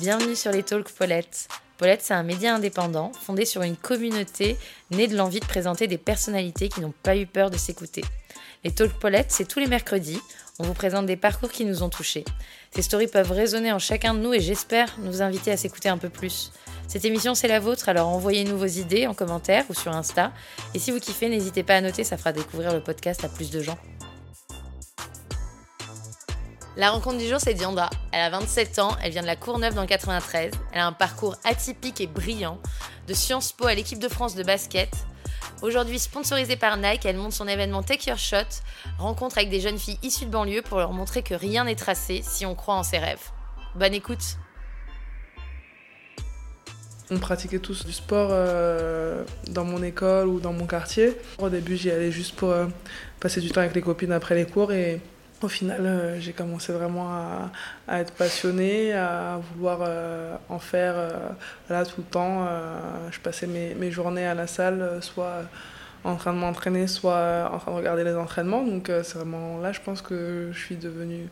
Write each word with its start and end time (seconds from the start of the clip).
Bienvenue 0.00 0.36
sur 0.36 0.52
les 0.52 0.62
Talks 0.62 0.92
Paulette. 0.92 1.48
Paulette, 1.76 2.02
c'est 2.02 2.14
un 2.14 2.22
média 2.22 2.54
indépendant 2.54 3.10
fondé 3.20 3.44
sur 3.44 3.62
une 3.62 3.74
communauté 3.74 4.56
née 4.92 5.08
de 5.08 5.16
l'envie 5.16 5.40
de 5.40 5.44
présenter 5.44 5.88
des 5.88 5.98
personnalités 5.98 6.68
qui 6.68 6.80
n'ont 6.80 6.94
pas 7.02 7.16
eu 7.16 7.26
peur 7.26 7.50
de 7.50 7.56
s'écouter. 7.56 8.04
Les 8.62 8.70
Talks 8.70 8.96
Paulette, 9.00 9.32
c'est 9.32 9.48
tous 9.48 9.58
les 9.58 9.66
mercredis. 9.66 10.20
On 10.60 10.62
vous 10.62 10.74
présente 10.74 11.06
des 11.06 11.16
parcours 11.16 11.50
qui 11.50 11.64
nous 11.64 11.82
ont 11.82 11.88
touchés. 11.88 12.24
Ces 12.72 12.82
stories 12.82 13.08
peuvent 13.08 13.32
résonner 13.32 13.72
en 13.72 13.80
chacun 13.80 14.14
de 14.14 14.20
nous 14.20 14.32
et 14.32 14.40
j'espère 14.40 14.94
nous 15.00 15.20
inviter 15.20 15.50
à 15.50 15.56
s'écouter 15.56 15.88
un 15.88 15.98
peu 15.98 16.10
plus. 16.10 16.52
Cette 16.86 17.04
émission, 17.04 17.34
c'est 17.34 17.48
la 17.48 17.58
vôtre, 17.58 17.88
alors 17.88 18.06
envoyez-nous 18.06 18.56
vos 18.56 18.66
idées 18.66 19.08
en 19.08 19.14
commentaire 19.14 19.64
ou 19.68 19.74
sur 19.74 19.92
Insta. 19.92 20.32
Et 20.74 20.78
si 20.78 20.92
vous 20.92 21.00
kiffez, 21.00 21.28
n'hésitez 21.28 21.64
pas 21.64 21.74
à 21.74 21.80
noter, 21.80 22.04
ça 22.04 22.16
fera 22.16 22.30
découvrir 22.32 22.72
le 22.72 22.80
podcast 22.80 23.24
à 23.24 23.28
plus 23.28 23.50
de 23.50 23.62
gens. 23.62 23.78
La 26.78 26.92
rencontre 26.92 27.18
du 27.18 27.26
jour, 27.26 27.40
c'est 27.40 27.54
Diandra. 27.54 27.90
Elle 28.12 28.20
a 28.20 28.30
27 28.30 28.78
ans, 28.78 28.96
elle 29.02 29.10
vient 29.10 29.22
de 29.22 29.26
la 29.26 29.34
Courneuve 29.34 29.74
dans 29.74 29.80
le 29.80 29.88
93. 29.88 30.52
Elle 30.72 30.78
a 30.78 30.86
un 30.86 30.92
parcours 30.92 31.34
atypique 31.42 32.00
et 32.00 32.06
brillant. 32.06 32.60
De 33.08 33.14
Sciences 33.14 33.50
Po 33.50 33.66
à 33.66 33.74
l'équipe 33.74 33.98
de 33.98 34.08
France 34.08 34.36
de 34.36 34.44
basket. 34.44 34.88
Aujourd'hui 35.60 35.98
sponsorisée 35.98 36.54
par 36.54 36.76
Nike, 36.76 37.04
elle 37.04 37.16
monte 37.16 37.32
son 37.32 37.48
événement 37.48 37.82
Take 37.82 38.08
Your 38.08 38.16
Shot, 38.16 38.62
rencontre 38.98 39.38
avec 39.38 39.50
des 39.50 39.60
jeunes 39.60 39.76
filles 39.76 39.98
issues 40.04 40.26
de 40.26 40.30
banlieue 40.30 40.62
pour 40.62 40.78
leur 40.78 40.92
montrer 40.92 41.24
que 41.24 41.34
rien 41.34 41.64
n'est 41.64 41.74
tracé 41.74 42.20
si 42.22 42.46
on 42.46 42.54
croit 42.54 42.76
en 42.76 42.84
ses 42.84 42.98
rêves. 42.98 43.32
Bonne 43.74 43.94
écoute 43.94 44.38
on 47.10 47.16
pratiquait 47.16 47.58
tous 47.58 47.86
du 47.86 47.92
sport 47.94 48.28
euh, 48.32 49.24
dans 49.48 49.64
mon 49.64 49.82
école 49.82 50.28
ou 50.28 50.40
dans 50.40 50.52
mon 50.52 50.66
quartier. 50.66 51.16
Au 51.38 51.48
début, 51.48 51.74
j'y 51.74 51.90
allais 51.90 52.12
juste 52.12 52.36
pour 52.36 52.50
euh, 52.50 52.66
passer 53.18 53.40
du 53.40 53.50
temps 53.50 53.62
avec 53.62 53.74
les 53.74 53.80
copines 53.80 54.12
après 54.12 54.34
les 54.34 54.44
cours 54.44 54.72
et 54.72 55.00
au 55.42 55.48
final, 55.48 55.86
euh, 55.86 56.20
j'ai 56.20 56.32
commencé 56.32 56.72
vraiment 56.72 57.08
à, 57.86 58.00
être 58.00 58.12
passionnée, 58.14 58.92
à 58.92 59.40
vouloir 59.54 59.80
euh, 59.82 60.36
en 60.48 60.58
faire 60.58 60.94
euh, 60.96 61.10
là 61.70 61.84
tout 61.84 61.98
le 62.00 62.04
temps. 62.04 62.46
je 63.10 63.20
passais 63.20 63.46
mes, 63.46 63.74
mes, 63.74 63.90
journées 63.90 64.26
à 64.26 64.34
la 64.34 64.46
salle, 64.46 64.98
soit 65.02 65.42
en 66.04 66.16
train 66.16 66.32
de 66.32 66.38
m'entraîner, 66.38 66.86
soit 66.86 67.50
en 67.52 67.58
train 67.58 67.72
de 67.72 67.76
regarder 67.76 68.04
les 68.04 68.16
entraînements. 68.16 68.64
Donc 68.64 68.90
c'est 69.02 69.18
vraiment 69.18 69.58
là, 69.58 69.72
je 69.72 69.80
pense 69.80 70.02
que 70.02 70.50
je 70.52 70.58
suis 70.58 70.76
devenue 70.76 71.28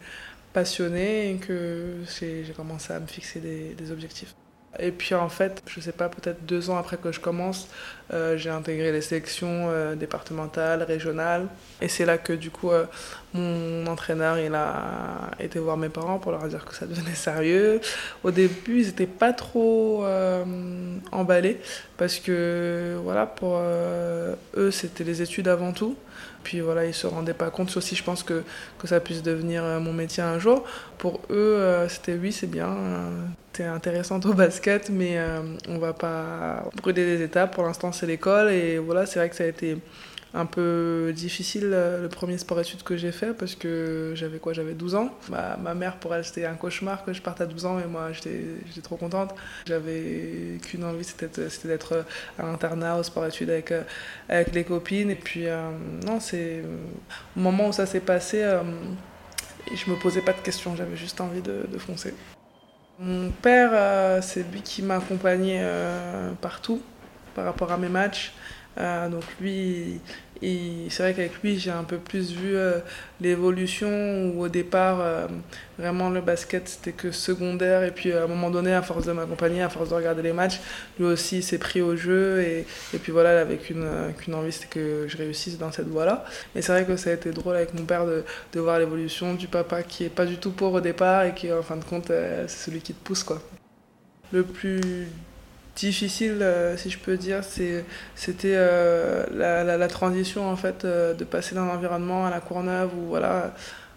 passionnée 0.53 1.33
et 1.33 1.37
que 1.37 1.97
j'ai 2.21 2.53
commencé 2.57 2.93
à 2.93 3.01
me 3.01 3.07
fixer 3.07 3.41
des, 3.41 3.75
des 3.75 3.91
objectifs. 3.91 4.35
Et 4.79 4.91
puis 4.91 5.15
en 5.15 5.29
fait, 5.29 5.63
je 5.67 5.81
sais 5.81 5.93
pas, 5.93 6.09
peut-être 6.09 6.45
deux 6.45 6.71
ans 6.71 6.77
après 6.77 6.97
que 6.97 7.13
je 7.13 7.21
commence, 7.21 7.69
euh, 8.13 8.37
j'ai 8.37 8.51
intégré 8.51 8.93
les 8.93 9.01
sélections 9.01 9.69
euh, 9.71 9.95
départementales, 9.95 10.83
régionales. 10.83 11.47
Et 11.81 11.89
c'est 11.89 12.05
là 12.05 12.19
que 12.19 12.33
du 12.33 12.51
coup, 12.51 12.71
euh, 12.71 12.85
mon 13.33 13.87
entraîneur, 13.87 14.39
il 14.39 14.55
a 14.55 15.31
été 15.41 15.59
voir 15.59 15.77
mes 15.77 15.89
parents 15.89 16.19
pour 16.19 16.33
leur 16.33 16.47
dire 16.49 16.65
que 16.65 16.75
ça 16.75 16.87
devenait 16.87 17.15
sérieux. 17.15 17.81
Au 18.23 18.31
début, 18.31 18.81
ils 18.81 18.87
n'étaient 18.87 19.07
pas 19.07 19.33
trop 19.33 20.05
emballés 21.13 21.61
parce 21.97 22.19
que 22.19 22.97
voilà, 23.03 23.27
pour 23.27 23.59
eux, 23.59 24.71
c'était 24.71 25.05
les 25.05 25.23
études 25.23 25.49
avant 25.49 25.73
tout. 25.73 25.97
Puis 26.43 26.61
voilà, 26.61 26.87
ils 26.87 26.95
se 26.95 27.07
rendaient 27.07 27.35
pas 27.35 27.51
compte 27.51 27.77
aussi, 27.77 27.97
je 27.97 28.05
pense 28.05 28.23
que, 28.23 28.43
ça 28.85 29.01
puisse 29.01 29.23
devenir 29.23 29.63
mon 29.81 29.93
métier 29.93 30.23
un 30.23 30.39
jour. 30.39 30.65
Pour 30.99 31.21
eux, 31.31 31.87
c'était 31.89 32.15
oui, 32.15 32.33
c'est 32.33 32.47
bien, 32.47 32.77
t'es 33.53 33.65
intéressante 33.65 34.27
au 34.27 34.33
basket, 34.33 34.91
mais 34.91 35.19
on 35.69 35.79
va 35.79 35.93
pas 35.93 36.71
brûler 36.77 37.17
des 37.17 37.25
étapes. 37.25 37.55
Pour 37.55 37.65
l'instant, 37.65 37.91
c'est 37.91 38.07
l'école. 38.07 38.51
Et 38.51 38.79
voilà, 38.79 39.07
c'est 39.07 39.19
vrai 39.19 39.29
que 39.29 39.35
ça 39.35 39.43
a 39.45 39.49
été 39.49 39.77
un 40.37 40.45
peu 40.45 41.13
difficile 41.17 41.71
euh, 41.73 42.03
le 42.03 42.09
premier 42.09 42.37
sport 42.37 42.61
études 42.61 42.83
que 42.83 42.97
j'ai 42.97 43.11
fait 43.11 43.33
parce 43.33 43.55
que 43.55 44.13
j'avais 44.15 44.39
quoi 44.39 44.53
J'avais 44.53 44.75
12 44.75 44.95
ans. 44.95 45.11
Ma, 45.31 45.57
ma, 45.57 45.75
mère, 45.75 45.97
pour 45.97 46.15
elle, 46.15 46.25
c'était 46.25 46.45
un 46.45 46.55
cauchemar 46.55 47.05
que 47.05 47.15
je 47.15 47.23
parte 47.23 47.41
à 47.41 47.47
12 47.47 47.65
ans, 47.65 47.75
mais 47.77 47.87
moi, 47.87 48.13
j'étais 48.13 48.43
trop 48.83 48.97
contente. 48.97 49.35
J'avais 49.67 50.59
qu'une 50.63 50.85
envie, 50.85 51.05
c'était 51.05 51.29
d'être 51.65 52.05
à 52.39 52.43
l'internat, 52.43 52.99
au 52.99 53.03
sport 53.03 53.25
études 53.25 53.49
avec, 53.49 53.73
euh, 53.73 53.83
avec 54.29 54.55
les 54.55 54.65
copines. 54.65 55.11
Et 55.11 55.15
puis, 55.17 55.47
euh, 55.47 55.71
non, 56.05 56.21
c'est 56.21 56.63
au 57.35 57.41
moment 57.41 57.69
où 57.69 57.73
ça 57.73 57.87
s'est 57.87 58.01
passé, 58.01 58.45
je 59.75 59.91
me 59.91 59.97
posais 59.97 60.21
pas 60.21 60.33
de 60.33 60.41
questions, 60.41 60.77
j'avais 60.77 60.97
juste 60.97 61.21
envie 61.21 61.41
de, 61.41 61.67
de 61.67 61.79
foncer. 61.79 62.15
Mon 62.99 63.31
père, 63.31 64.23
c'est 64.23 64.45
lui 64.53 64.61
qui 64.61 64.83
m'a 64.83 64.97
accompagné 64.97 65.63
partout 66.41 66.83
par 67.35 67.45
rapport 67.45 67.73
à 67.73 67.79
mes 67.79 67.89
matchs. 67.89 68.33
Euh, 68.79 69.09
donc 69.09 69.25
lui, 69.41 70.01
c'est 70.43 71.03
vrai 71.03 71.15
qu'avec 71.15 71.43
lui, 71.43 71.59
j'ai 71.59 71.71
un 71.71 71.85
peu 71.85 71.97
plus 71.97 72.33
vu 72.33 72.57
euh, 72.57 72.79
l'évolution 73.21 74.33
où 74.35 74.43
au 74.43 74.49
départ, 74.49 74.99
euh, 75.01 75.27
vraiment 75.79 76.11
le 76.11 76.21
basket, 76.21 76.69
c'était 76.69 76.93
que 76.93 77.11
secondaire. 77.11 77.85
Et 77.85 77.91
puis 77.91 78.13
à 78.13 78.25
un 78.25 78.27
moment 78.27 78.51
donné, 78.51 78.75
à 78.75 78.83
force 78.83 79.07
de 79.07 79.13
m'accompagner, 79.13 79.63
à 79.63 79.69
force 79.69 79.89
de 79.89 79.95
regarder 79.95 80.23
les 80.23 80.33
matchs, 80.33 80.61
lui 80.99 81.07
aussi 81.07 81.43
s'est 81.43 81.59
pris 81.59 81.81
au 81.81 81.97
jeu. 81.97 82.43
Et, 82.43 82.67
et 82.95 82.99
puis 82.99 83.13
voilà, 83.13 83.41
avec 83.41 83.71
une, 83.71 83.89
une 84.27 84.35
envie, 84.35 84.53
c'était 84.53 84.67
que 84.69 85.07
je 85.09 85.17
réussisse 85.17 85.59
dans 85.59 85.73
cette 85.73 85.89
voie-là. 85.89 86.25
Et 86.55 86.63
c'est 86.63 86.73
vrai 86.73 86.85
que 86.85 86.97
ça 86.97 87.11
a 87.11 87.13
été 87.15 87.31
drôle 87.31 87.57
avec 87.57 87.73
mon 87.75 87.85
père 87.85 88.07
de, 88.07 88.25
de 88.53 88.61
voir 88.61 88.79
l'évolution 88.79 89.35
du 89.35 89.49
papa 89.49 89.83
qui 89.83 90.05
est 90.05 90.11
pas 90.11 90.27
du 90.27 90.37
tout 90.37 90.51
pauvre 90.53 90.79
au 90.79 90.81
départ 90.81 91.25
et 91.25 91.35
qui, 91.35 91.51
en 91.53 91.63
fin 91.63 91.77
de 91.77 91.85
compte, 91.85 92.09
c'est 92.09 92.49
celui 92.49 92.81
qui 92.81 92.93
te 92.93 93.03
pousse. 93.05 93.25
quoi. 93.25 93.41
Le 94.33 94.43
plus 94.43 95.07
difficile, 95.77 96.39
euh, 96.41 96.77
si 96.77 96.91
je 96.91 96.99
peux 96.99 97.17
dire, 97.17 97.45
c'était 97.45 97.85
euh, 98.45 99.25
la, 99.33 99.77
la, 99.77 99.89
transition 99.89 100.49
en 100.49 100.57
fait 100.57 100.85
euh, 100.85 101.13
de 101.15 101.25
passer 101.25 101.55
d'un 101.55 101.69
environnement 101.69 102.27
à 102.27 102.31
la 102.31 102.41
Courneuve 102.41 102.91
où 102.97 103.09
voilà, 103.09 103.55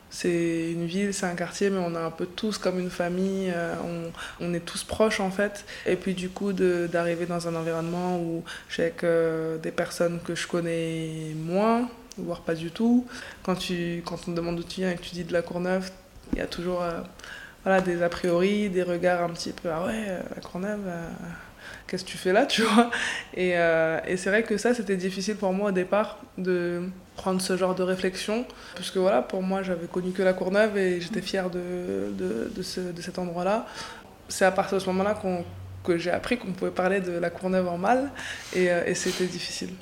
c'est 0.09 0.71
une 0.71 0.85
ville, 0.85 1.13
c'est 1.13 1.25
un 1.25 1.35
quartier, 1.35 1.69
mais 1.69 1.79
on 1.79 1.93
est 1.93 2.05
un 2.05 2.11
peu 2.11 2.25
tous 2.25 2.57
comme 2.57 2.79
une 2.79 2.89
famille, 2.89 3.53
on, 3.85 4.11
on, 4.45 4.53
est 4.53 4.59
tous 4.59 4.83
proches 4.83 5.19
en 5.19 5.31
fait. 5.31 5.65
Et 5.85 5.95
puis 5.95 6.15
du 6.15 6.29
coup, 6.29 6.51
d'arriver 6.51 7.25
dans 7.25 7.47
un 7.47 7.55
environnement 7.55 8.17
où 8.19 8.43
je 8.67 8.73
suis 8.73 8.83
avec 8.83 9.05
des 9.61 9.71
personnes 9.71 10.19
que 10.25 10.33
je 10.35 10.47
connais 10.47 11.35
moins, 11.35 11.87
voire 12.17 12.41
pas 12.41 12.55
du 12.55 12.71
tout. 12.71 13.05
Quand, 13.43 13.55
tu, 13.55 14.01
quand 14.03 14.15
on 14.27 14.31
te 14.31 14.35
demande 14.35 14.55
d'où 14.55 14.63
tu 14.63 14.81
viens 14.81 14.91
et 14.91 14.95
que 14.95 15.03
tu 15.03 15.11
dis 15.11 15.23
de 15.23 15.33
la 15.33 15.43
Courneuve, 15.43 15.91
il 16.33 16.39
y 16.39 16.41
a 16.41 16.47
toujours 16.47 16.83
voilà, 17.63 17.79
des 17.79 18.01
a 18.01 18.09
priori, 18.09 18.69
des 18.69 18.83
regards 18.83 19.21
un 19.21 19.29
petit 19.29 19.51
peu, 19.51 19.69
ah 19.71 19.85
ouais, 19.85 20.05
la 20.35 20.41
Courneuve 20.41 20.81
qu'est-ce 21.87 22.03
que 22.03 22.09
tu 22.09 22.17
fais 22.17 22.33
là, 22.33 22.45
tu 22.45 22.61
vois 22.63 22.89
Et, 23.33 23.53
euh, 23.55 23.99
et 24.07 24.17
c'est 24.17 24.29
vrai 24.29 24.43
que 24.43 24.57
ça, 24.57 24.73
c'était 24.73 24.95
difficile 24.97 25.35
pour 25.35 25.53
moi 25.53 25.69
au 25.69 25.71
départ 25.71 26.19
de 26.37 26.83
prendre 27.15 27.41
ce 27.41 27.57
genre 27.57 27.75
de 27.75 27.83
réflexion, 27.83 28.45
puisque 28.75 28.97
voilà, 28.97 29.21
pour 29.21 29.41
moi, 29.41 29.61
j'avais 29.63 29.87
connu 29.87 30.11
que 30.11 30.23
la 30.23 30.33
Courneuve 30.33 30.77
et 30.77 31.01
j'étais 31.01 31.21
fière 31.21 31.49
de, 31.49 31.59
de, 32.17 32.51
de, 32.55 32.61
ce, 32.61 32.79
de 32.79 33.01
cet 33.01 33.19
endroit-là. 33.19 33.65
C'est 34.27 34.45
à 34.45 34.51
partir 34.51 34.77
de 34.77 34.83
ce 34.83 34.87
moment-là 34.87 35.15
qu'on 35.15 35.43
que 35.83 35.97
j'ai 35.97 36.11
appris 36.11 36.37
qu'on 36.37 36.51
pouvait 36.51 36.71
parler 36.71 36.99
de 36.99 37.11
la 37.11 37.29
Courneuve 37.29 37.67
en 37.67 37.77
mal, 37.77 38.11
et, 38.53 38.69
euh, 38.69 38.83
et 38.85 38.95
c'était 38.95 39.25
difficile. 39.25 39.73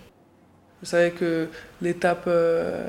Je 0.81 0.87
savais 0.87 1.11
que 1.11 1.49
l'étape 1.81 2.25
euh, 2.27 2.87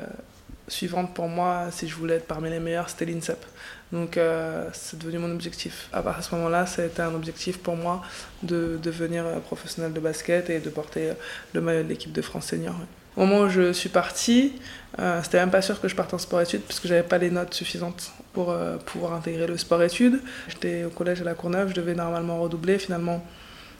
suivante 0.67 1.13
pour 1.13 1.27
moi, 1.27 1.67
si 1.71 1.87
je 1.87 1.95
voulais 1.95 2.15
être 2.15 2.27
parmi 2.27 2.49
les 2.49 2.59
meilleurs, 2.59 2.89
c'était 2.89 3.05
l'INSEP. 3.05 3.43
Donc 3.91 4.17
euh, 4.17 4.67
c'est 4.73 4.99
devenu 4.99 5.17
mon 5.17 5.31
objectif. 5.31 5.89
À 5.91 6.01
partir 6.01 6.21
de 6.23 6.29
ce 6.29 6.35
moment-là, 6.35 6.65
ça 6.65 6.83
a 6.83 6.85
été 6.85 7.01
un 7.01 7.13
objectif 7.13 7.57
pour 7.57 7.75
moi 7.75 8.01
de 8.43 8.79
devenir 8.81 9.25
euh, 9.25 9.39
professionnel 9.39 9.93
de 9.93 9.99
basket 9.99 10.49
et 10.49 10.59
de 10.59 10.69
porter 10.69 11.09
euh, 11.09 11.13
le 11.53 11.61
maillot 11.61 11.83
de 11.83 11.89
l'équipe 11.89 12.11
de 12.11 12.21
France 12.21 12.47
senior. 12.47 12.75
Au 13.17 13.21
moment 13.25 13.41
où 13.45 13.49
je 13.49 13.73
suis 13.73 13.89
partie, 13.89 14.53
euh, 14.99 15.21
c'était 15.23 15.39
même 15.39 15.49
pas 15.49 15.63
sûr 15.63 15.81
que 15.81 15.87
je 15.87 15.95
parte 15.95 16.13
en 16.13 16.19
sport-études 16.19 16.61
parce 16.61 16.79
que 16.79 16.87
j'avais 16.87 17.03
pas 17.03 17.17
les 17.17 17.31
notes 17.31 17.53
suffisantes 17.53 18.11
pour 18.33 18.55
pouvoir 18.85 19.13
intégrer 19.13 19.47
le 19.47 19.57
sport-études. 19.57 20.21
J'étais 20.47 20.83
au 20.83 20.89
collège 20.89 21.21
à 21.21 21.23
la 21.25 21.33
Courneuve, 21.33 21.69
je 21.69 21.73
devais 21.73 21.95
normalement 21.95 22.39
redoubler. 22.39 22.77
Finalement, 22.77 23.25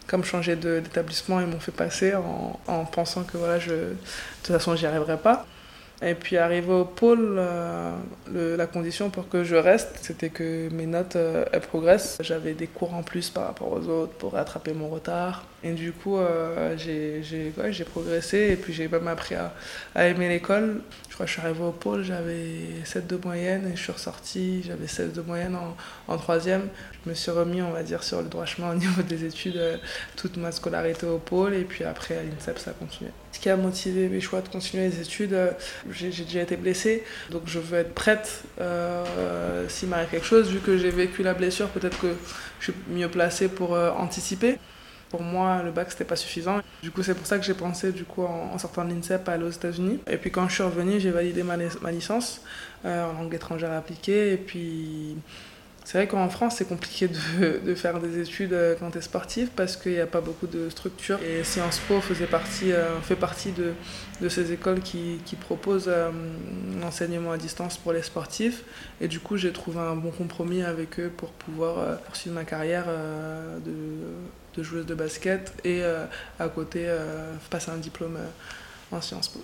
comme 0.08 0.26
changer 0.26 0.56
d'établissement, 0.56 1.40
ils 1.40 1.46
m'ont 1.46 1.60
fait 1.60 1.72
passer 1.72 2.16
en, 2.16 2.60
en, 2.68 2.84
pensant 2.84 3.24
que 3.24 3.38
voilà, 3.38 3.60
de 3.60 3.96
toute 4.44 4.54
façon, 4.54 4.76
j'y 4.76 4.88
arriverais 4.88 5.20
pas. 5.20 5.46
Et 6.02 6.16
puis 6.16 6.38
arrivé 6.38 6.72
au 6.72 6.86
pôle, 6.86 7.36
euh, 7.38 7.92
la 8.32 8.68
condition 8.68 9.10
pour 9.10 9.28
que 9.28 9.44
je 9.44 9.56
reste, 9.56 10.00
c'était 10.02 10.30
que 10.30 10.70
mes 10.70 10.86
notes 10.86 11.18
euh, 11.18 11.44
progressent. 11.68 12.20
J'avais 12.22 12.54
des 12.54 12.68
cours 12.68 12.94
en 12.94 13.04
plus 13.04 13.30
par 13.30 13.48
rapport 13.48 13.72
aux 13.72 13.88
autres 13.88 14.14
pour 14.14 14.34
rattraper 14.34 14.74
mon 14.74 14.88
retard. 14.88 15.44
Et 15.62 15.74
du 15.74 15.92
coup, 15.92 16.18
euh, 16.18 16.78
j'ai 16.78 17.84
progressé 17.84 18.50
et 18.52 18.56
puis 18.56 18.74
j'ai 18.74 18.88
même 18.88 19.08
appris 19.08 19.36
à, 19.36 19.54
aimer 20.08 20.30
l'école. 20.30 20.82
Je 21.10 21.14
crois 21.14 21.26
que 21.26 21.32
je 21.32 21.38
suis 21.38 21.46
arrivée 21.46 21.64
au 21.64 21.72
pôle, 21.72 22.04
j'avais 22.04 22.46
7 22.86 23.08
de 23.08 23.18
moyenne 23.18 23.70
et 23.74 23.76
je 23.76 23.84
suis 23.84 23.92
ressortie, 23.92 24.64
j'avais 24.64 24.88
16 24.88 25.12
de 25.12 25.22
moyenne 25.22 25.56
en, 25.56 25.76
en 26.08 26.18
troisième. 26.18 26.70
Je 27.04 27.10
me 27.10 27.14
suis 27.14 27.32
remis, 27.32 27.62
on 27.62 27.72
va 27.72 27.84
dire, 27.84 28.04
sur 28.04 28.22
le 28.22 28.30
droit 28.30 28.46
chemin 28.46 28.72
au 28.72 28.76
niveau 28.76 29.02
des 29.02 29.26
études, 29.26 29.58
euh, 29.58 29.76
toute 30.16 30.38
ma 30.38 30.54
scolarité 30.54 31.06
au 31.06 31.18
pôle 31.18 31.54
et 31.56 31.66
puis 31.66 31.84
après 31.84 32.16
à 32.16 32.24
l'INSEP, 32.24 32.58
ça 32.58 32.72
a 32.72 32.74
continué. 32.74 33.12
Ce 33.34 33.40
qui 33.40 33.50
a 33.50 33.58
motivé 33.58 34.08
mes 34.08 34.22
choix 34.22 34.40
de 34.40 34.48
continuer 34.48 34.88
les 34.88 35.02
études, 35.02 35.34
euh, 35.34 35.52
j'ai 35.92 36.10
déjà 36.10 36.42
été 36.42 36.56
blessée, 36.56 37.04
donc 37.32 37.44
je 37.48 37.60
veux 37.60 37.80
être 37.80 37.94
prête 37.94 38.44
s'il 39.68 39.90
m'arrive 39.90 40.10
quelque 40.10 40.26
chose. 40.26 40.50
Vu 40.50 40.60
que 40.60 40.78
j'ai 40.78 40.90
vécu 40.90 41.22
la 41.22 41.34
blessure, 41.34 41.68
peut-être 41.68 42.00
que 42.00 42.16
je 42.62 42.72
suis 42.72 42.80
mieux 42.90 43.10
placée 43.10 43.50
pour 43.50 43.74
anticiper. 43.74 44.58
Pour 45.10 45.24
moi, 45.24 45.64
le 45.64 45.72
bac, 45.72 45.92
c'était 45.92 46.06
pas 46.06 46.16
suffisant. 46.16 46.60
Du 46.84 46.92
coup, 46.92 47.02
c'est 47.02 47.16
pour 47.16 47.26
ça 47.26 47.40
que 47.40 47.46
j'ai 47.46 47.56
pensé, 47.56 47.92
du 47.92 48.04
coup, 48.04 48.24
en, 48.24 48.58
sortant 48.60 48.86
de 48.86 48.94
l'INSEP, 48.94 49.28
aller 49.28 49.44
aux 49.44 49.50
États-Unis. 49.50 50.00
Et 50.08 50.18
puis, 50.18 50.32
quand 50.32 50.48
je 50.48 50.54
suis 50.54 50.64
revenue, 50.64 51.00
j'ai 51.00 51.12
validé 51.12 51.42
ma, 51.42 51.58
ma 51.58 51.92
licence 51.92 52.42
euh, 52.86 53.10
en 53.10 53.14
langue 53.14 53.34
étrangère 53.34 53.72
appliquée. 53.72 54.34
Et 54.34 54.38
puis, 54.38 55.18
C'est 55.86 55.98
vrai 55.98 56.08
qu'en 56.08 56.30
France, 56.30 56.56
c'est 56.58 56.68
compliqué 56.68 57.08
de, 57.08 57.60
de, 57.66 57.76
faire 57.76 58.00
des 58.00 58.20
études 58.20 58.54
euh, 58.54 58.76
quand 58.80 58.92
tu 58.92 59.00
es 59.00 59.02
sportif 59.02 59.50
parce 59.56 59.76
qu'il 59.76 59.94
n'y 59.94 60.00
a 60.00 60.06
pas 60.06 60.22
beaucoup 60.22 60.46
de 60.46 60.70
structures. 60.70 61.20
Et 61.24 61.44
Sciences 61.44 61.80
Po 61.80 62.00
faisait 62.00 62.28
partie, 62.28 62.72
euh, 62.72 63.00
fait 63.02 63.16
partie 63.16 63.52
de, 63.52 63.74
de 64.22 64.30
ces 64.30 64.52
écoles 64.52 64.82
qui, 64.82 65.20
qui 65.26 65.36
proposent 65.36 65.92
l'enseignement 66.80 67.32
à 67.32 67.38
distance 67.38 67.78
pour 67.78 67.94
les 67.94 68.04
sportifs. 68.04 68.64
Et 69.02 69.08
du 69.08 69.20
coup, 69.20 69.38
j'ai 69.38 69.52
trouvé 69.52 69.80
un 69.80 69.96
bon 69.96 70.12
compromis 70.12 70.64
avec 70.64 71.00
eux 71.00 71.12
pour 71.16 71.30
pouvoir 71.30 72.00
poursuivre 72.02 72.36
ma 72.36 72.44
carrière 72.44 72.86
de, 73.66 73.72
de, 74.56 74.64
joueuse 74.64 74.86
de 74.86 74.94
basket 74.94 75.54
et 75.64 75.82
à 76.40 76.50
côté 76.50 76.88
passer 77.50 77.72
un 77.72 77.78
diplôme 77.78 78.18
en 78.92 79.02
Sciences 79.02 79.30
Po. 79.30 79.40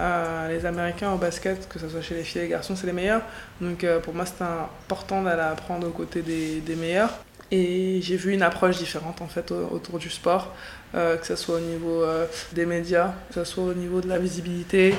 Euh, 0.00 0.48
les 0.48 0.64
Américains 0.64 1.12
au 1.12 1.18
basket, 1.18 1.68
que 1.68 1.78
ce 1.78 1.88
soit 1.88 2.00
chez 2.00 2.14
les 2.14 2.22
filles 2.22 2.40
et 2.40 2.44
les 2.44 2.50
garçons, 2.50 2.74
c'est 2.74 2.86
les 2.86 2.92
meilleurs. 2.92 3.20
Donc 3.60 3.84
euh, 3.84 4.00
pour 4.00 4.14
moi, 4.14 4.24
c'était 4.24 4.44
important 4.44 5.22
d'aller 5.22 5.42
apprendre 5.42 5.86
aux 5.86 5.90
côtés 5.90 6.22
des, 6.22 6.76
meilleurs. 6.76 7.10
Et 7.50 8.00
j'ai 8.00 8.16
vu 8.16 8.32
une 8.32 8.42
approche 8.42 8.78
différente 8.78 9.20
en 9.20 9.26
fait 9.26 9.50
autour 9.50 9.98
du 9.98 10.08
sport, 10.08 10.54
euh, 10.94 11.16
que 11.16 11.26
ce 11.26 11.36
soit 11.36 11.56
au 11.56 11.60
niveau 11.60 12.04
des 12.52 12.64
médias, 12.64 13.12
que 13.28 13.34
ce 13.34 13.44
soit 13.44 13.64
au 13.64 13.74
niveau 13.74 14.00
de 14.00 14.08
la 14.08 14.18
visibilité, 14.18 14.94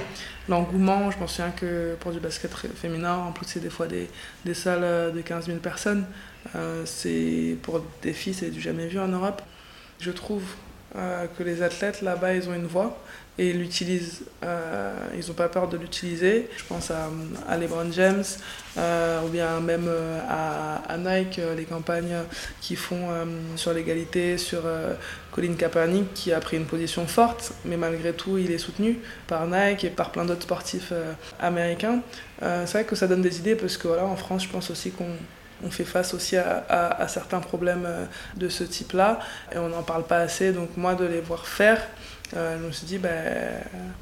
l'engouement. 0.49 1.09
Je 1.09 1.17
me 1.17 1.27
souviens 1.27 1.51
que 1.51 1.95
pour 1.99 2.11
du 2.11 2.19
basket 2.19 2.53
féminin, 2.75 3.15
en 3.15 3.31
plus 3.31 3.45
c'est 3.47 3.61
des 3.61 3.69
fois 3.69 3.87
des, 3.87 4.09
des, 4.45 4.53
salles 4.53 5.13
de 5.13 5.21
15 5.21 5.47
000 5.47 5.59
personnes. 5.59 6.05
c'est 6.85 7.55
pour 7.63 7.81
des 8.03 8.13
filles, 8.13 8.33
c'est 8.35 8.51
du 8.51 8.61
jamais 8.61 8.87
vu 8.87 8.99
en 8.99 9.07
Europe. 9.07 9.41
Je 9.99 10.11
trouve 10.11 10.43
que 10.93 11.43
les 11.43 11.61
athlètes 11.63 12.01
là-bas, 12.01 12.33
ils 12.33 12.49
ont 12.49 12.53
une 12.53 12.67
voix 12.67 12.97
et 13.37 13.53
l'utilisent. 13.53 14.23
Euh, 14.43 14.93
ils 15.17 15.27
n'ont 15.27 15.33
pas 15.33 15.49
peur 15.49 15.67
de 15.67 15.77
l'utiliser. 15.77 16.49
Je 16.57 16.63
pense 16.65 16.91
à, 16.91 17.09
à 17.49 17.57
LeBron 17.57 17.91
James 17.91 18.23
euh, 18.77 19.21
ou 19.23 19.29
bien 19.29 19.59
même 19.59 19.87
euh, 19.87 20.19
à, 20.29 20.97
Nike, 20.97 21.39
les 21.57 21.63
campagnes 21.63 22.17
qu'ils 22.61 22.77
font 22.77 23.07
sur 23.55 23.73
l'égalité, 23.73 24.37
sur 24.37 24.61
Colin 25.31 25.55
Kaepernick 25.55 26.13
qui 26.13 26.31
a 26.31 26.39
pris 26.39 26.57
une 26.57 26.65
position 26.65 27.07
forte, 27.07 27.53
mais 27.65 27.77
malgré 27.77 28.13
tout 28.13 28.37
il 28.37 28.51
est 28.51 28.59
soutenu 28.59 28.99
par 29.27 29.47
Nike 29.47 29.85
et 29.85 29.89
par 29.89 30.11
plein 30.11 30.25
d'autres 30.25 30.43
sportifs 30.43 30.93
américains. 31.39 32.01
C'est 32.41 32.71
vrai 32.71 32.83
que 32.83 32.95
ça 32.95 33.07
donne 33.07 33.21
des 33.21 33.39
idées 33.39 33.55
parce 33.55 33.77
que 33.77 33.87
voilà, 33.87 34.05
en 34.05 34.15
France, 34.15 34.43
je 34.43 34.49
pense 34.49 34.69
aussi 34.69 34.91
qu'on 34.91 35.15
on 35.65 35.71
fait 35.71 35.85
face 35.85 36.13
aussi 36.13 36.37
à, 36.37 37.07
certains 37.07 37.39
problèmes 37.39 37.87
de 38.37 38.49
ce 38.49 38.63
type-là 38.63 39.19
et 39.53 39.57
on 39.57 39.69
n'en 39.69 39.83
parle 39.83 40.03
pas 40.03 40.17
assez. 40.17 40.51
Donc 40.51 40.77
moi, 40.77 40.95
de 40.95 41.05
les 41.05 41.21
voir 41.21 41.47
faire, 41.47 41.79
euh, 42.35 42.57
je 42.59 42.65
me 42.65 42.71
suis 42.71 42.85
dit, 42.85 42.97
ben, 42.97 43.11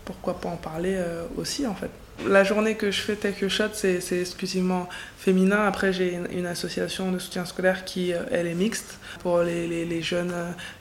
pourquoi 0.06 0.40
pas 0.40 0.50
en 0.50 0.58
parler 0.58 0.96
euh, 0.98 1.24
aussi 1.38 1.66
en 1.66 1.74
fait. 1.74 1.90
La 2.28 2.44
journée 2.44 2.76
que 2.76 2.92
je 2.92 3.00
fais 3.00 3.16
Take 3.16 3.48
Shot, 3.48 3.70
c'est 3.74 4.20
exclusivement 4.20 4.90
féminin. 5.18 5.66
Après, 5.66 5.94
j'ai 5.94 6.20
une, 6.34 6.46
association 6.46 7.14
de 7.14 7.18
soutien 7.20 7.46
scolaire 7.46 7.86
qui, 7.86 8.12
euh, 8.12 8.24
elle, 8.30 8.46
est 8.46 8.56
mixte 8.56 9.00
pour 9.22 9.40
les, 9.40 10.02
jeunes 10.02 10.34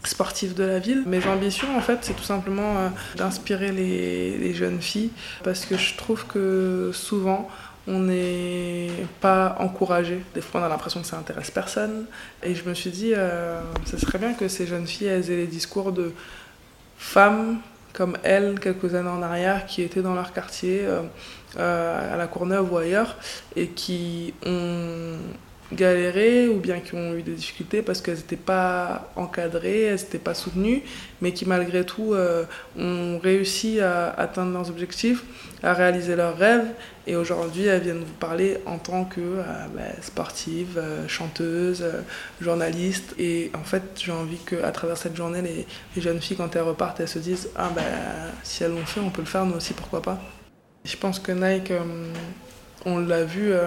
sportifs 0.04 0.56
de 0.56 0.64
la 0.64 0.80
ville. 0.80 1.04
Mes 1.06 1.24
ambitions, 1.26 1.76
en 1.76 1.80
fait, 1.80 1.98
c'est 2.02 2.14
tout 2.14 2.24
simplement 2.24 2.90
d'inspirer 3.16 3.70
les, 3.70 4.52
jeunes 4.52 4.80
filles 4.80 5.10
parce 5.44 5.64
que 5.64 5.76
je 5.76 5.96
trouve 5.96 6.26
que 6.26 6.90
souvent, 6.92 7.48
on 7.88 8.00
n'est 8.00 8.90
pas 9.20 9.56
encouragé. 9.58 10.20
Des 10.34 10.42
fois, 10.42 10.60
on 10.60 10.64
a 10.64 10.68
l'impression 10.68 11.00
que 11.00 11.06
ça 11.06 11.16
intéresse 11.16 11.50
personne. 11.50 12.04
Et 12.42 12.54
je 12.54 12.68
me 12.68 12.74
suis 12.74 12.90
dit, 12.90 13.14
euh, 13.16 13.60
ce 13.86 13.96
serait 13.96 14.18
bien 14.18 14.34
que 14.34 14.46
ces 14.46 14.66
jeunes 14.66 14.86
filles 14.86 15.08
aient 15.08 15.20
les 15.20 15.46
discours 15.46 15.92
de 15.92 16.12
femmes 16.98 17.58
comme 17.94 18.18
elles, 18.22 18.60
quelques 18.60 18.94
années 18.94 19.08
en 19.08 19.22
arrière, 19.22 19.66
qui 19.66 19.82
étaient 19.82 20.02
dans 20.02 20.14
leur 20.14 20.32
quartier, 20.32 20.82
euh, 20.82 21.02
euh, 21.58 22.14
à 22.14 22.16
la 22.16 22.26
Courneuve 22.26 22.72
ou 22.72 22.76
ailleurs, 22.76 23.16
et 23.56 23.68
qui 23.68 24.34
ont 24.44 25.16
galéré 25.72 26.48
ou 26.48 26.58
bien 26.58 26.80
qui 26.80 26.94
ont 26.94 27.14
eu 27.14 27.22
des 27.22 27.32
difficultés 27.32 27.82
parce 27.82 28.00
qu'elles 28.00 28.16
n'étaient 28.16 28.36
pas 28.36 29.10
encadrées, 29.16 29.82
elles 29.82 29.96
n'étaient 29.96 30.18
pas 30.18 30.34
soutenues, 30.34 30.82
mais 31.20 31.32
qui 31.32 31.46
malgré 31.46 31.84
tout 31.84 32.14
euh, 32.14 32.44
ont 32.78 33.18
réussi 33.18 33.80
à 33.80 34.10
atteindre 34.10 34.52
leurs 34.52 34.70
objectifs, 34.70 35.24
à 35.62 35.74
réaliser 35.74 36.16
leurs 36.16 36.36
rêves. 36.36 36.66
Et 37.06 37.16
aujourd'hui, 37.16 37.64
elles 37.64 37.82
viennent 37.82 38.04
vous 38.04 38.12
parler 38.14 38.58
en 38.66 38.78
tant 38.78 39.04
que 39.04 39.20
euh, 39.20 39.42
bah, 39.74 39.82
sportive, 40.02 40.78
euh, 40.78 41.06
chanteuse, 41.08 41.84
journaliste. 42.40 43.14
Et 43.18 43.50
en 43.54 43.64
fait, 43.64 43.82
j'ai 43.96 44.12
envie 44.12 44.38
qu'à 44.38 44.70
travers 44.72 44.96
cette 44.96 45.16
journée, 45.16 45.42
les, 45.42 46.00
jeunes 46.00 46.20
filles, 46.20 46.36
quand 46.36 46.54
elles 46.56 46.62
repartent, 46.62 47.00
elles 47.00 47.08
se 47.08 47.18
disent 47.18 47.48
Ah 47.56 47.70
ben, 47.74 47.82
si 48.42 48.64
elles 48.64 48.72
l'ont 48.72 48.86
fait, 48.86 49.00
on 49.00 49.10
peut 49.10 49.22
le 49.22 49.26
faire 49.26 49.44
nous 49.44 49.56
aussi, 49.56 49.74
pourquoi 49.74 50.00
pas? 50.00 50.18
Je 50.84 50.96
pense 50.96 51.18
que 51.18 51.32
Nike 51.32 51.72
on 52.88 52.98
l'a 52.98 53.24
vu, 53.24 53.52
euh, 53.52 53.66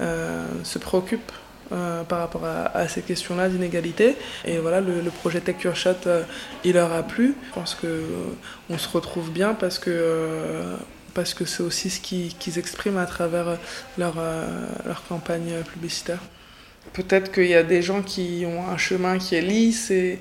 euh, 0.00 0.46
se 0.64 0.78
préoccupe 0.78 1.32
euh, 1.72 2.02
par 2.04 2.20
rapport 2.20 2.44
à, 2.44 2.88
ces 2.88 3.02
questions-là 3.02 3.48
d'inégalité. 3.48 4.16
Et 4.44 4.58
voilà, 4.58 4.80
le, 4.80 5.10
projet 5.10 5.40
Take 5.40 5.64
Your 5.64 5.76
Shot, 5.76 6.08
il 6.64 6.74
leur 6.74 6.92
a 6.92 7.02
plu. 7.02 7.34
Je 7.48 7.54
pense 7.54 7.74
qu'on 7.74 8.78
se 8.78 8.88
retrouve 8.88 9.30
bien 9.30 9.54
parce 9.54 9.78
que 9.78 10.76
c'est 11.14 11.62
aussi 11.62 11.90
ce 11.90 12.00
qu'ils 12.00 12.58
expriment 12.58 12.98
à 12.98 13.06
travers 13.06 13.56
leur 13.98 14.14
campagne 15.08 15.62
publicitaire. 15.72 16.20
Peut-être 16.92 17.30
qu'il 17.32 17.46
y 17.46 17.54
a 17.54 17.62
des 17.62 17.82
gens 17.82 18.02
qui 18.02 18.44
ont 18.46 18.68
un 18.68 18.76
chemin 18.78 19.18
qui 19.18 19.34
est 19.34 19.42
lisse 19.42 19.90
et, 19.90 20.18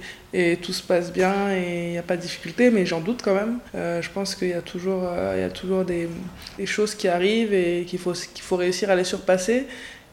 tout 0.61 0.73
se 0.73 0.83
passe 0.83 1.13
bien 1.13 1.55
et 1.55 1.85
il 1.85 1.91
n'y 1.91 1.97
a 1.97 2.03
pas 2.03 2.17
de 2.17 2.21
difficulté, 2.21 2.69
mais 2.69 2.85
j'en 2.85 2.99
doute 2.99 3.21
quand 3.23 3.33
même. 3.33 3.59
Euh, 3.73 4.01
je 4.01 4.09
pense 4.09 4.35
qu'il 4.35 4.49
y 4.49 4.53
a 4.53 4.61
toujours, 4.61 5.03
euh, 5.05 5.33
il 5.37 5.39
y 5.39 5.43
a 5.43 5.49
toujours 5.49 5.85
des, 5.85 6.09
choses 6.65 6.93
qui 6.93 7.07
arrivent 7.07 7.53
et 7.53 7.85
qu'il 7.87 7.99
faut, 7.99 8.11
qu'il 8.11 8.43
faut 8.43 8.57
réussir 8.57 8.89
à 8.89 8.95
les 8.95 9.05
surpasser. 9.05 9.65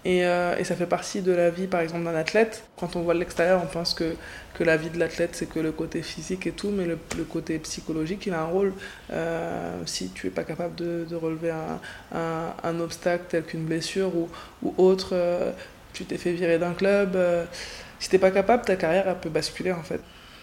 Et, 0.05 0.25
euh, 0.25 0.63
ça 0.63 0.77
fait 0.77 0.87
partie 0.87 1.23
de 1.23 1.33
la 1.33 1.51
vie, 1.51 1.67
par 1.67 1.81
exemple, 1.81 2.05
d'un 2.05 2.15
athlète. 2.15 2.63
Quand 2.77 2.95
on 2.95 3.03
voit 3.03 3.15
l'extérieur, 3.15 3.61
on 3.65 3.67
pense 3.67 3.95
que, 3.95 4.15
que 4.55 4.63
la 4.63 4.77
vie 4.77 4.91
de 4.91 4.99
l'athlète, 5.01 5.31
c'est 5.33 5.49
que 5.49 5.59
le 5.59 5.73
côté 5.73 6.03
physique 6.03 6.47
et 6.47 6.53
tout, 6.53 6.71
mais 6.71 6.87
le, 6.87 6.99
côté 7.25 7.59
psychologique, 7.59 8.25
il 8.27 8.35
a 8.35 8.43
un 8.43 8.45
rôle. 8.45 8.73
si 9.87 10.11
tu 10.11 10.27
n'es 10.29 10.33
pas 10.33 10.45
capable 10.45 10.77
de, 10.77 11.15
relever 11.17 11.53
un, 12.13 12.81
obstacle 12.81 13.25
tel 13.29 13.43
qu'une 13.43 13.65
blessure 13.65 14.13
ou 14.15 14.75
autre, 14.79 15.17
tu 15.93 16.05
t'es 16.05 16.19
fait 16.19 16.33
virer 16.33 16.59
d'un 16.59 16.73
club. 16.73 17.17
Euh, 17.17 17.45
si 17.99 18.09
t'es 18.09 18.19
pas 18.19 18.31
capable, 18.31 18.65
ta 18.65 18.77
carrière 18.77 19.05
elle 19.07 19.19
peut 19.19 19.31
basculer 19.31 19.73
en 19.73 19.83
fait. 19.83 20.01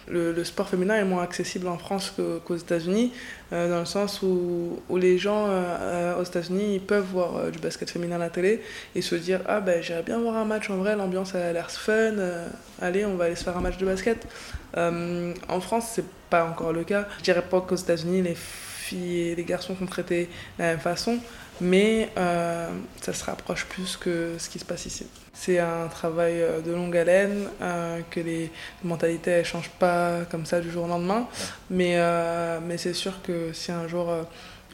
Le, 0.08 0.42
sport 0.42 0.68
féminin 0.68 0.96
est 0.96 1.04
moins 1.04 1.22
accessible 1.22 1.68
en 1.68 1.78
France 1.78 2.12
qu'aux 2.44 2.56
États-Unis, 2.56 3.12
euh, 3.52 3.70
dans 3.70 3.78
le 3.78 3.84
sens 3.84 4.22
où, 4.22 4.80
les 4.96 5.18
gens 5.18 5.46
euh, 5.48 6.18
aux 6.18 6.24
États-Unis 6.24 6.80
peuvent 6.80 7.04
voir 7.04 7.50
du 7.52 7.60
basket 7.60 7.88
féminin 7.88 8.16
à 8.16 8.18
la 8.18 8.30
télé 8.30 8.60
et 8.96 9.02
se 9.02 9.14
dire 9.14 9.40
Ah 9.46 9.60
ben 9.60 9.80
j'irais 9.80 10.02
bien 10.02 10.18
voir 10.18 10.36
un 10.36 10.44
match 10.44 10.68
en 10.68 10.78
vrai, 10.78 10.96
l'ambiance 10.96 11.36
a 11.36 11.52
l'air 11.52 11.70
fun, 11.70 12.14
allez, 12.80 13.04
on 13.04 13.14
va 13.14 13.26
aller 13.26 13.36
se 13.36 13.44
faire 13.44 13.56
un 13.56 13.60
match 13.60 13.76
de 13.76 13.86
basket. 13.86 14.26
en 14.74 15.60
France, 15.60 15.92
c'est 15.94 16.06
pas 16.28 16.44
encore 16.44 16.72
le 16.72 16.82
cas. 16.82 17.06
Je 17.18 17.24
dirais 17.24 17.42
pas 17.42 17.60
qu'aux 17.60 17.76
États-Unis, 17.76 18.22
les 18.22 18.36
filles 18.90 19.18
et 19.20 19.34
les 19.34 19.44
garçons 19.44 19.76
sont 19.76 19.86
traités 19.86 20.28
de 20.58 20.62
la 20.62 20.70
même 20.70 20.80
façon, 20.80 21.18
mais 21.60 22.10
euh, 22.16 22.68
ça 23.00 23.12
se 23.12 23.24
rapproche 23.24 23.66
plus 23.66 23.96
que 23.96 24.34
ce 24.38 24.48
qui 24.48 24.58
se 24.58 24.64
passe 24.64 24.86
ici. 24.86 25.06
C'est 25.32 25.58
un 25.58 25.86
travail 25.88 26.40
euh, 26.40 26.60
de 26.60 26.72
longue 26.72 26.96
haleine, 26.96 27.48
euh, 27.62 28.00
que 28.10 28.20
les 28.20 28.50
mentalités 28.84 29.38
ne 29.38 29.42
changent 29.44 29.76
pas 29.78 30.20
comme 30.30 30.46
ça 30.46 30.60
du 30.60 30.70
jour 30.70 30.84
au 30.84 30.88
lendemain, 30.88 31.28
mais, 31.70 31.98
mais 32.66 32.78
c'est 32.78 32.94
sûr 32.94 33.22
que 33.22 33.52
si 33.52 33.72
un 33.72 33.86
jour 33.88 34.12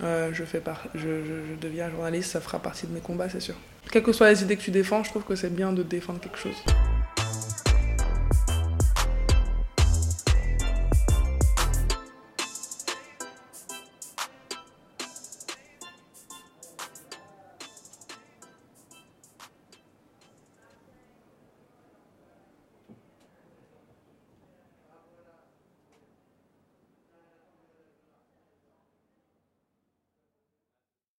je, 0.01 0.45
fais 0.45 0.61
par... 0.61 0.85
je, 0.95 1.01
je, 1.01 1.35
je 1.51 1.61
deviens 1.61 1.91
journaliste, 1.91 2.33
ça 2.33 2.41
fera 2.41 2.59
partie 2.59 2.87
de 2.87 2.93
mes 2.93 3.01
combats, 3.01 3.29
c'est 3.29 3.41
sûr. 3.41 3.55
Quelles 3.91 4.03
que 4.03 4.13
soient 4.13 4.31
les 4.31 4.43
idées 4.43 4.57
que 4.57 4.63
tu 4.63 4.73
défends, 4.73 5.05
je 5.05 5.11
trouve 5.11 5.25
que 5.25 5.37
c'est 5.37 5.55
bien 5.55 5.73
de 5.73 5.83
défendre 5.83 6.21
quelque 6.21 6.39
chose. 6.39 6.57